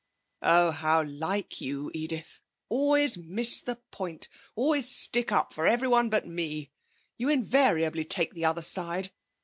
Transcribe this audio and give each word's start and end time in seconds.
'Oh, 0.41 0.71
how 0.71 1.03
like 1.03 1.61
you, 1.61 1.91
Edith! 1.93 2.39
Always 2.69 3.17
miss 3.19 3.59
the 3.61 3.75
point 3.91 4.29
always 4.55 4.89
stick 4.89 5.31
up 5.31 5.53
for 5.53 5.67
everyone 5.67 6.09
but 6.09 6.25
me! 6.25 6.71
You 7.17 7.29
invariably 7.29 8.03
take 8.05 8.33
the 8.33 8.45
other 8.45 8.63
side. 8.63 9.11